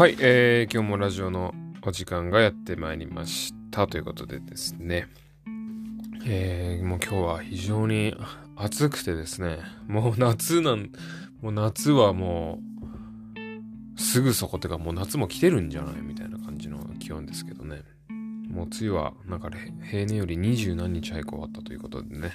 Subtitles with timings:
[0.00, 5.08] はい、えー、今日もラジオのお時間がやってまいりましたということでですね、
[6.24, 8.16] えー、もう今日は非常に
[8.56, 9.58] 暑くてですね、
[9.88, 10.90] もう夏なん、
[11.42, 12.60] もう夏はも
[13.96, 17.82] う、すぐそこってかもう夏も来てるんじゃないみたいな感じの気温ですけどね。
[18.48, 19.50] もう梅雨はなんか
[19.90, 22.30] 平年より二十何日早く終わったということでね、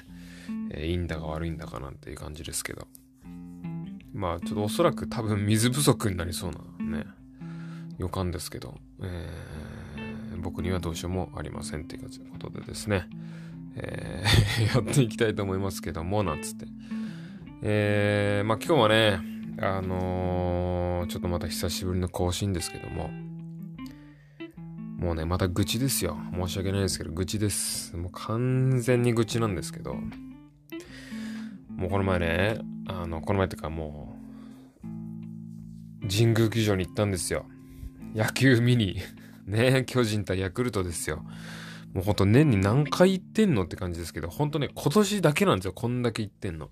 [0.70, 2.88] えー、いいんだか悪いんだかなんていう感じですけど。
[4.14, 6.60] まあちょっとおそらく多分水不足になりそうな
[7.00, 7.06] ね、
[7.98, 13.08] 予感ですけど、えー、僕にはどうしようもありませんっていうことでですね、
[13.76, 16.66] えー、 やっていきたいと思いますけども、なんつって。
[17.62, 19.20] えー、まあ今日はね、
[19.60, 23.10] あのー、ちょっとまた久しぶりの更新ですけども、
[24.98, 26.18] もうね、また愚痴ですよ。
[26.34, 27.96] 申し訳ないですけど、愚痴です。
[27.96, 29.96] もう完全に愚痴なんですけど、
[31.70, 34.18] もうこの前ね、あの、この前っていうかも
[34.84, 37.46] う、神宮球場に行ったんですよ。
[38.16, 38.98] 野球見に。
[39.46, 41.24] ね巨人対ヤクルトですよ。
[41.94, 45.74] もうほんと年に何回行ってんのって感じですけど、ほんとね、今年だけなんですよ。
[45.74, 46.72] こんだけ行ってんの。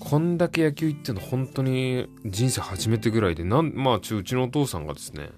[0.00, 5.30] こんだけ野球行ってんの、本当に人生初めてぐらいで、なん、まあ、ちうちのお父さんがですね、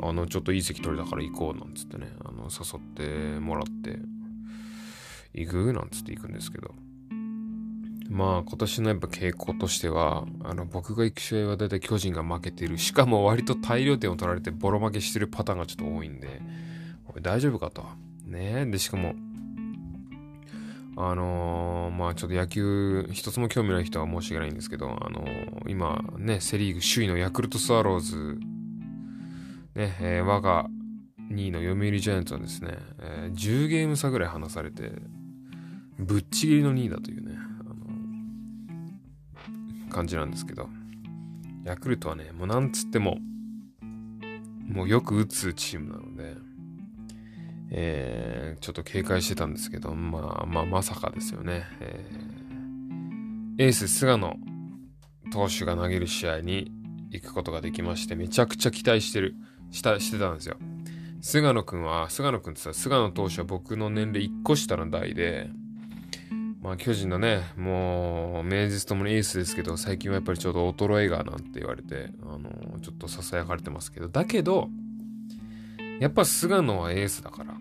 [0.00, 3.98] あの、ちょっといい席取れたから行こうなんつってね、あの、誘ってもらって、
[5.34, 6.74] 行くなんつって行くんですけど、
[8.08, 12.78] まあ今年のやっぱ傾向としては、あの僕が行く試合は大体巨人が負けてる。
[12.78, 16.40] しかも割と大量点を取られてボロ負けしてるパターンがちょっと多いんで、
[17.20, 17.84] 大丈夫かと。
[18.26, 19.14] ねで、しかも、
[20.96, 28.38] あのー、まあちょっと野球一つも興味ない人は申し訳ないんですけど、あのー、今ね、セリーグ首位のヤクルトスワローズ、
[29.74, 30.66] ね、えー、我が
[31.30, 34.92] 2位の読売ジャイアンツはですね、えー、10ゲーム差ぐらい離されて、
[35.98, 37.37] ぶっちぎりの2位だというね。
[39.88, 40.68] 感じなんですけど、
[41.64, 43.18] ヤクルトはね、もうなんつっても、
[44.68, 46.36] もうよく打つチームなので、
[47.70, 51.64] えー、ちょっと警戒してたんですけど、まあまあまさかですよね。
[51.80, 54.36] えー、エース菅野
[55.30, 56.72] 投手が投げる試合に
[57.10, 59.34] 行くことができまして、めちゃくちゃ期待してる、
[59.70, 60.56] したしてたんですよ。
[61.20, 65.50] 菅野くんは、菅野くんってさ、菅野投手は僕の年齢1個下の代で、
[66.68, 74.68] まあ、巨人のね、もう、名実ともにエースですけど、最近はやっぱりちょっと衰えがなんて言われて、あの、ちょっと囁かれてますけど、だけど、
[75.98, 77.54] やっぱ菅野はエースだから、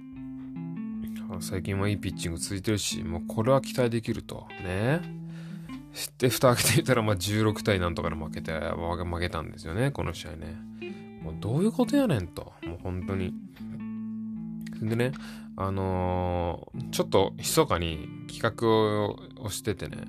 [1.40, 4.46] 最近はいいピッチング続いてるし、もうこれは期待できると。
[4.62, 5.00] ね。
[5.94, 10.58] 知って蓋開けてみたら、まあ16対なんとかで負けて、負けたんですよね、この試合ね。
[11.22, 12.52] もうどういうことやねんと。
[12.66, 13.34] もう本当に。
[14.82, 15.14] でね、
[15.60, 18.68] あのー、ちょっと密かに企画
[19.44, 20.04] をしててね、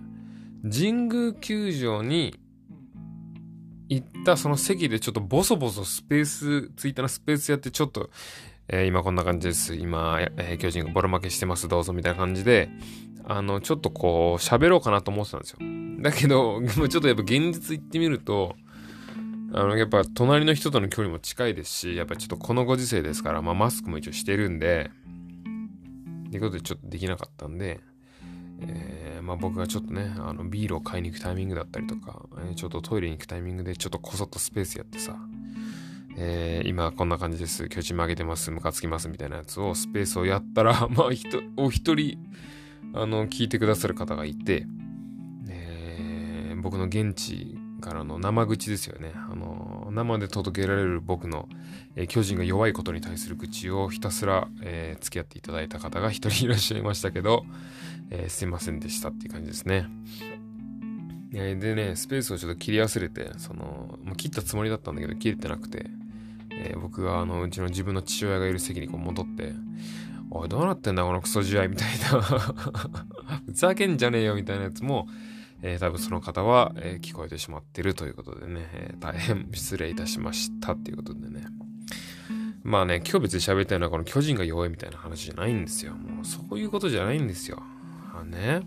[0.63, 2.39] 神宮球場に
[3.89, 8.11] 行ったその席でちょっとボソボソスペース、ツイッターのスペースやってちょっと、
[8.69, 9.75] えー、今こんな感じです。
[9.75, 11.67] 今、えー、巨人がボロ負けしてます。
[11.67, 12.69] どうぞみたいな感じで、
[13.25, 15.59] あの、ちょっとこう、喋ろうかなと思ってたんですよ。
[16.03, 18.55] だけど、 ちょっとやっぱ現実行ってみると、
[19.55, 24.91] あの、やっぱ隣の人との距離も近いですし、やっぱちょっとこのご時世ですから、まあマスクも一応してるんで、
[26.37, 27.81] いうことでちょっとできなかったんで、
[28.61, 35.17] えー、まあ僕がちょっとね、あのビールを買いに行くタイミングだったりとか、えー、ちょっとトイレに行くタイミングでちょっとこそっとスペースやってさ、
[36.17, 39.09] えー、今こんな感じです、巨人曲げてます、ムカつきます。
[39.09, 41.07] みたいなやつをスペースをやったら、 まあ
[41.57, 42.19] お一人、
[42.93, 44.67] あの、聞いてくださる方がいて、
[45.49, 49.13] えー、僕の現地からの生口ですよね。
[49.15, 51.49] あの、生で届けられる僕の、
[51.97, 57.45] えー、巨人が弱いことに対する口をひたすら、えー、付き合っていただいた方が一人いらっしゃいましたけど、
[58.11, 59.87] えー、すいませんでしたっていう感じですね。
[61.35, 65.91] えでね、スペースをちょっと切り忘れて、その、まあ、切ったつもりだったんだけど、切れてなくて、
[66.51, 69.53] え僕があの、うちの自分の父親がいる席にこう戻って、
[70.31, 72.21] おい、どうなってんだこのクソ試合みたいな
[73.47, 75.09] ふざけんじゃねえよみたいなやつも、
[75.63, 81.45] えー、多分その方は、えー、聞こえてしまってるということでね、えー、大変 失礼いたしましたっていうことでね。
[82.63, 85.95] まあね、今日別に喋りたいのはこの巨人が弱いみたいな話じゃないんですよ。
[85.95, 87.63] もうそういうことじゃないんですよ。
[88.15, 88.63] あね。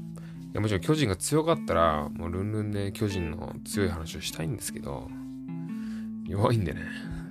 [0.53, 5.09] いやもちろん巨人が強かったら、もうルンルンで巨人の強い話をしたいんですけど、
[6.25, 6.81] 弱いんでね、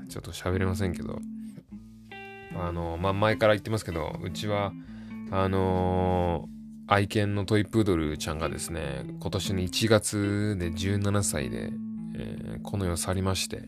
[0.09, 1.21] ちょっと喋れませんけど、
[2.55, 4.73] あの、まあ、前から言ってますけど、うちは、
[5.31, 6.60] あのー
[6.93, 11.71] 愛犬のトイプードルちゃんがですね、今年の1月で17歳で、
[12.17, 13.63] えー、この世を去りまして、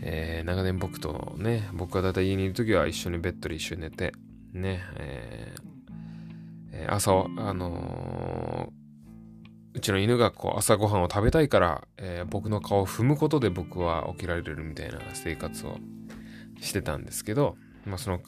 [0.00, 4.12] えー、長年僕とね、僕がだいたい家にいる時は一緒にベッドで一緒に寝て、
[4.52, 15.78] ね、えー、朝、あのー、ちの犬がこう朝ごはんを食べたいから、えー、僕の顔を踏むことで僕は起きられるみたいな生活を
[16.60, 18.20] してたんですけど、まあ、その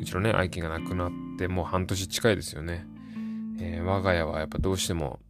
[0.00, 2.86] うちのね愛犬が亡くなってもう半年近いですよね、
[3.60, 5.20] えー、我が家はやっぱどうしても、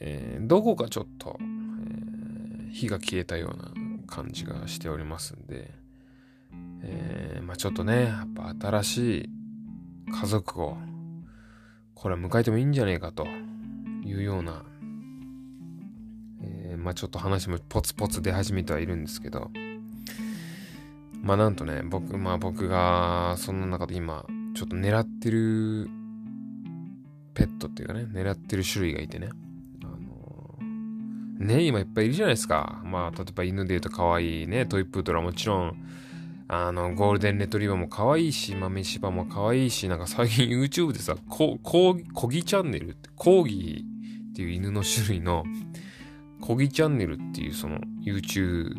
[0.00, 3.72] えー、どこかちょっと、え火が消えたような
[4.06, 5.70] 感じがしておりますんで、
[6.82, 9.28] えまあ、ちょっとねやっぱ新しい
[10.12, 10.76] 家族を
[11.94, 13.26] これは迎えてもいいんじゃねえかと
[14.04, 14.62] いうような
[16.42, 19.50] えまあちょっと話もポツポツ出始めてはいるんですけど、
[21.22, 25.88] まあなんとね、僕、まあ僕がその中で今、ちょっと狙ってる
[27.34, 29.30] ペットっていうかね、狙ってる種類がいてね。
[29.82, 32.80] あのー、ね、今いっぱいいるじゃないですか。
[32.84, 35.76] まあ例えば犬で言うと可愛いね、トイプードラもちろん、
[36.48, 45.44] あの、ゴールデンレトリバーも可愛いし、豆柴も可愛いし、なんか最近 YouTube でさ、コ、ココギチャンネルって、コーギーっていう犬の種類の
[46.40, 48.74] コギチャンネルっていうその YouTube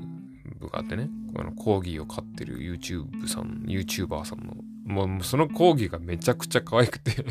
[0.70, 4.56] があってね、あのコーギーを飼ってる YouTube さん、YouTuber さんの、
[4.86, 7.24] もうそのコーギーがめちゃくちゃ可愛くて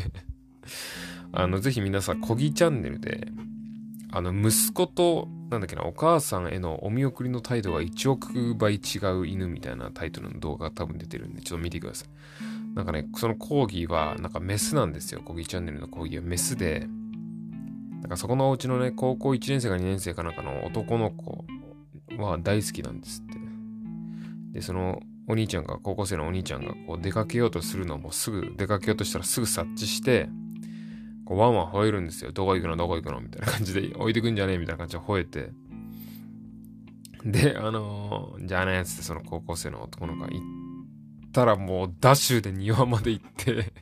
[1.32, 3.29] あの、ぜひ皆さん、コギチャンネルで、
[4.11, 12.09] あの、息子と、なんだっけな、お母さんへのお見送りの態度が1億倍違う犬みたいなタイトルの動画が多分出てるんで、ちょっと見てください。
[12.75, 15.23] なんかね、そのコーギは、なんかメスなんですよ。
[15.25, 16.87] コギチャンネルのコーギはメスで、
[18.03, 21.44] だかそこのお家のね、高校1年生か2年生かなんかの男の子
[22.17, 23.38] は大好きなんですって。
[24.53, 30.29] で、そのお兄ちゃんが、高校生のお兄ちゃんがこう出かけようとするのもすぐ、出かけようとしたらすぐ察知して、
[31.31, 32.32] こうワンワン吠えるんですよ。
[32.32, 32.77] どこ行くの？
[32.77, 33.21] どこ行くの？
[33.21, 34.59] みたいな感じで、置いてくんじゃねえ？
[34.59, 35.53] みたいな感じで吠えて。
[37.25, 43.73] で、あのー、じゃあね、つってその高校生の男の子が行ったらもうダッシュで庭まで行って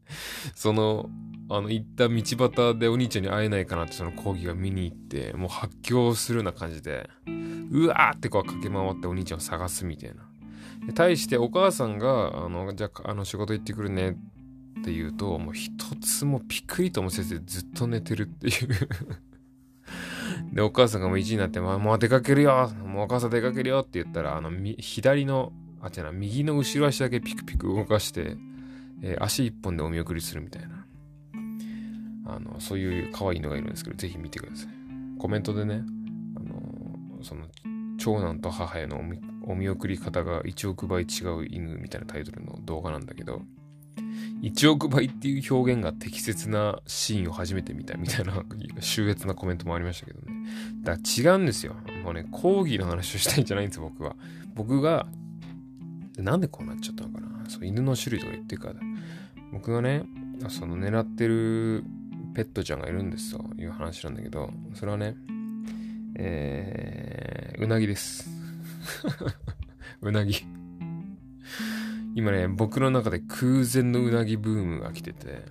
[0.54, 1.08] その
[1.48, 7.08] あの、行った道端でお兄ちゃんに会えないかなってその講義が見に行って、もう発狂するような感じで、
[7.70, 10.28] うわーってこう駆け回ってお兄ちゃんを探すみたいな。
[10.94, 14.18] 対してお母さんが、あの、じゃあ、あの、仕事行ってくるねって
[14.86, 18.68] 言うと、もう一つもピクリともせずずっと寝てるっていう
[20.52, 28.36] で、お母さんがもう1時になって、まあ、もう出かけるよもうお母さん出かけるよって言ったら、あの、左の、あ、違うな、右の後ろ足だけピクピク動かして、
[29.02, 30.86] えー、足一本でお見送りするみたいな。
[32.26, 34.68] あの、そういう可愛いのがいるんですけど、ぜひ見てください。
[35.18, 35.82] コメントでね、
[36.36, 37.46] あの、その、
[37.98, 39.00] 長男と母への
[39.42, 43.42] お見送り方が1億倍違う犬みたいなタイトルの動画なんだけど、
[44.42, 48.44] 1億倍っていう表現が適切なシーンを初めて見たみたいな、
[48.80, 50.26] 秀逸なコメントもありましたけどね。
[50.82, 51.74] だから違うんですよ。
[52.04, 54.16] もうね、講義の話をしたいんじゃないんです僕は。
[54.54, 55.06] 僕が、
[56.16, 58.74] なんでこうなっちゃったのかなそう、犬の種類とか言ってるから。
[59.52, 60.04] 僕がね、
[60.48, 61.84] その狙ってる
[62.34, 65.16] ペットちゃんがいるんですという話なんだけど、それはね、
[66.16, 68.30] えー、うなぎです。
[70.00, 70.57] うなぎ。
[72.18, 75.44] 今ね、僕の中で空前のうなぎブームが来てて、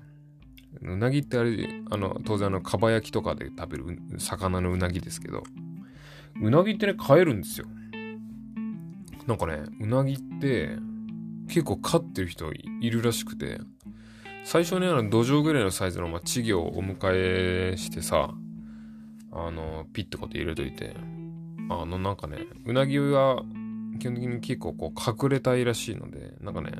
[0.81, 3.85] うなぎってあれ、あの、当然あの、かば焼きとかで食べる
[4.17, 5.43] 魚のうなぎですけど、
[6.41, 7.67] うなぎってね、飼えるんですよ。
[9.27, 10.75] なんかね、うなぎって
[11.47, 13.61] 結構飼ってる人いるらしくて、
[14.43, 18.33] 最初ね、あの土壌ぐらいのサイズの、ま、稚魚をお迎えしてさ、
[19.31, 20.97] あの、ピッとこうやって入れといて、
[21.69, 23.41] あの、なんかね、うなぎは
[23.97, 26.71] 基本的に結構こう隠れたいらしいので、なんかね、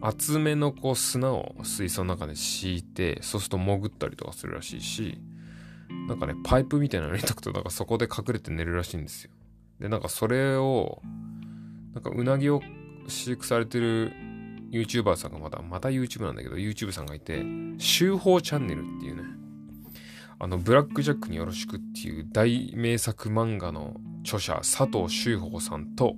[0.00, 5.18] 厚めのこう砂を水槽の中で敷いて、そうすると潜ったりとかするらしいし、
[6.08, 9.30] なんかね、パイプみたいなの入れとくと、なんかそこで隠れて寝るらしいんですよ。
[9.80, 11.02] で、なんかそれを、
[11.94, 12.62] なんかうなぎを
[13.08, 14.12] 飼育されてる
[14.70, 17.44] YouTuber さんがまた、また YouTube なんだけど、YouTube さんがいて、
[17.78, 19.22] 修法チャンネルっていうね、
[20.40, 26.14] あの、ブラックジャックによろしくっていう大名作漫画の著者、佐藤修法さんと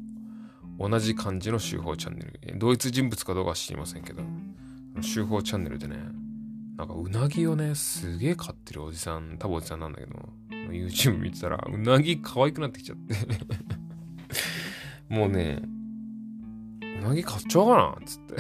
[0.79, 2.59] 同じ感じの修法チャンネル。
[2.59, 4.23] 同一人物かどうかは知りませんけど、
[5.01, 5.97] 修法チャンネルでね、
[6.77, 10.29] なんかうなぎをね、すげえ飼ってるおじさん、多分おじさんなんだけど、
[10.71, 13.15] YouTube 見てたら、うなぎ可愛くなってきちゃって
[15.09, 15.63] もうね、
[17.01, 18.35] うなぎ買っちゃおうかなつって。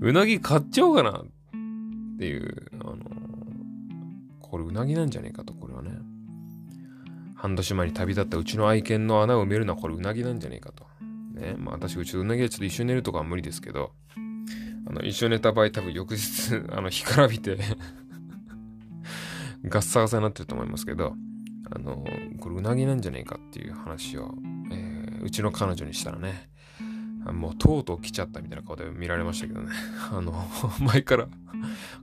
[0.00, 2.70] うなぎ買っちゃおうかなっていう、
[4.50, 5.90] これうなぎなんじゃねえかと、これはね。
[7.34, 10.86] 半年前に旅立ったうちの愛犬の穴を埋めるのはこれうなぎなんじゃねえかと。
[11.34, 11.54] ね。
[11.56, 13.92] まあ私、うちとうなぎはちょっと一緒に寝るとかは無理ですけど、
[14.86, 17.56] あの、一緒に寝た場合多分翌日、 あの、干からびて
[19.64, 21.14] ガッサガサになってると思いますけど、
[21.70, 22.04] あの、
[22.40, 24.34] これうなぎなんじゃねえかっていう話を、
[24.70, 26.48] えー、うちの彼女にしたらね、
[27.32, 29.68] もうとうとう来ちゃったみたいな顔で見られましたけどね。
[30.10, 30.32] あの、
[30.80, 31.28] 前から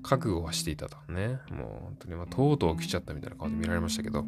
[0.03, 1.39] 覚悟はしていたとね。
[1.51, 4.25] もう本当に、まあ、とうとう来ちゃったみたいな顔で見られましたけど。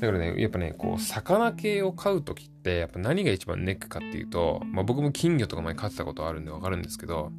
[0.00, 7.32] だからね、やっぱね、こう、魚系を飼うときって、やっぱ何が一番ネックかっていうと、まあ僕も金魚とか前飼ってたことあるんでわかるんですけど、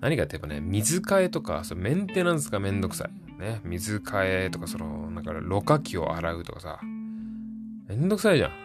[0.00, 3.40] 何かってやっぱね、水替えとか、そメンテナンスがめんどくさい。
[3.40, 6.78] ね、水替えとか、その、だかろ過器を洗うとかさ、
[7.88, 8.64] めんどくさいじゃん。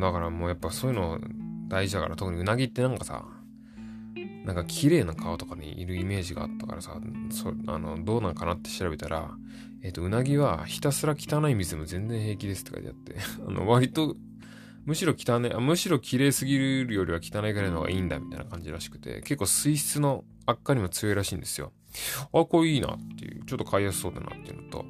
[0.00, 1.18] だからもうやっぱそういうの
[1.68, 3.24] 大事だから、特にうなぎってなんかさ、
[4.44, 6.98] なんか綺麗な顔とかにいるイメージがあったからさ、
[7.30, 9.30] そあのどうなんかなって調べたら、
[9.82, 14.16] えっ、ー、と、うなぎはひたすら汚い水も全然平気ですって書いてあって、 あの、割と、
[14.86, 21.72] むしろ汚い、むしろ綺麗すぎるよりは汚いぐらいの方がいいんだみたいな感じらしくて、結構水質の悪化にも強いらしいんですよ。
[22.32, 24.86] あ、これいいなっていう、ちょっと買いやすそうだなっていうのと、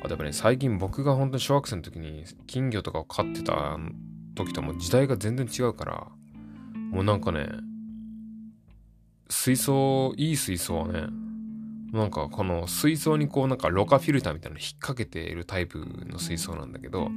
[0.00, 3.78] あとやっぱね、最近僕が本当に小学生の時に金魚とかを飼ってた
[4.34, 6.06] 時とも時代が全然違うから、
[6.90, 7.48] もうなんかね、
[9.30, 11.06] 水槽、いい水槽はね、
[11.92, 17.10] なんかこの水槽にこうなんかろ過フィルターみたいなの引っ掛けているタイプの水槽なんだけど、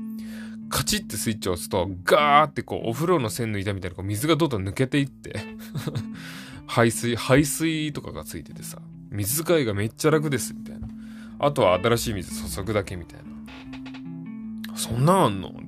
[0.70, 5.36] カチッてスイッチを押すと、ガーってこうお風呂の線抜いたみたいなこう水がどんどん抜けていって
[6.68, 10.88] 排水、排水とかがついててさ、水使いがめっちゃ楽ですみたいな。
[11.40, 14.76] あとは新しい水注ぐだけみたいな。
[14.76, 15.67] そんなんあんの？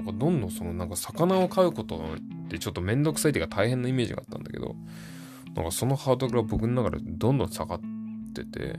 [0.00, 4.74] なんかどんどんそのなんか魚を飼うことってちょっとめんどくさいっていうか大変なイメージがあったんだけど、
[5.54, 7.80] なんかそのハードルが僕の中でどんどん下がっ
[8.34, 8.78] てて、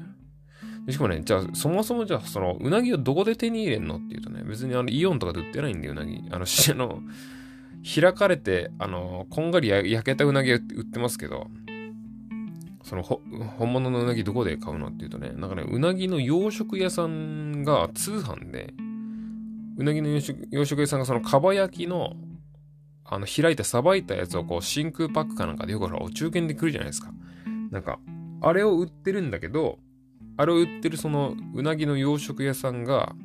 [0.89, 6.23] しかもね、じゃあそもそもじゃあそのうなぎをどこで手に入れんのっていうとね、別にあのイオンとかで売ってないんだよ、うなぎ。
[6.31, 7.01] あの、あの、
[7.83, 11.47] 開かれて、あの、こんがり焼けたうなぎ売ってますけど、
[12.83, 18.73] その本物のうなぎどこで買うのっていうとね、なんかね、うなぎの養殖屋さんが通販で、
[19.77, 22.13] うなぎの養殖養殖屋さんがそのかば焼きの、
[23.05, 27.11] あの、開いてさばいたやつをこう、真空パックかなんかでよくほら、お中元で来るじゃないですか。
[27.71, 27.99] なんか、
[28.41, 29.79] あれを売ってるんだけど、
[30.37, 33.15] あれを売ってるその、うなぎの養殖屋さんが、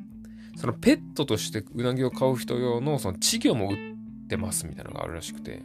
[0.55, 3.77] そのペットとしてうなぎを買う人用のその稚魚も売っ
[4.27, 5.61] てますみたいなのがあるらしくて。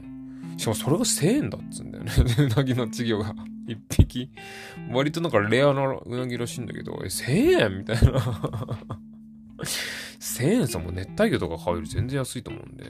[0.59, 2.13] しかもそれが1000円だっつうんだよね。
[2.39, 3.35] うなぎの稚魚が。
[3.67, 4.31] 一匹。
[4.91, 8.21] 割となんかレアなうなぎらしいんだけど、え、1000円みたいな。
[10.23, 12.85] 1000円さんも熱帯魚とか買うより全然安いと思うんで、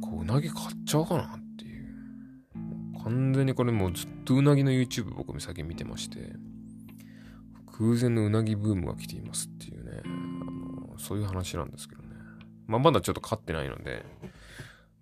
[0.00, 1.26] こう、うなぎ買っちゃおうかなっ
[1.58, 3.04] ていう。
[3.04, 6.32] 完全にこれもうずっとうなぎの YouTube 僕最近見てまして、
[7.78, 10.08] 空前のうなぎブームが来ていますっていうね、あ
[10.90, 12.08] のそういう話なんですけどね。
[12.66, 14.02] まあ、まだちょっと飼ってないので、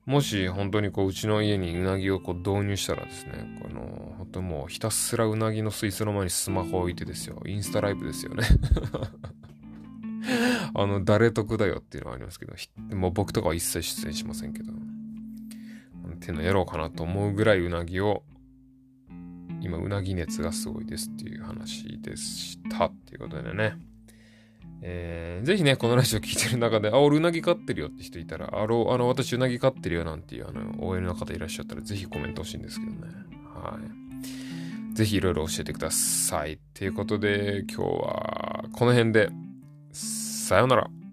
[0.06, 8.44] もし本当にこう、うちの家にうなぎをこう導入したらですね、この、本当もうひたすらうなぎの水槽の前にスマホを置いてですよ、インスタライブですよね
[10.74, 12.54] あの、誰得だよっていうのはありますけど、
[12.96, 18.24] もう僕とかは一切出演しませんけど、っていうのやろうかなと思うぐらいうなぎを、
[19.60, 23.76] 今、うなぎ熱がすごいですっていう話でしたっていうことでね。
[24.82, 33.12] えー、ぜひね、このラジオ聞いてる中で、あ、俺うなぎ飼ってるよって人いたら、あの、あの私うなぎ飼ってるよなんていう、あの、OL の方いらっしゃったら、ぜひコメント欲しいんですけどね。
[33.54, 33.78] は
[34.92, 34.94] い。
[34.94, 36.58] ぜひいろいろ教えてください。
[36.74, 39.30] ということで、今日はこの辺で
[40.44, 41.03] さようなら。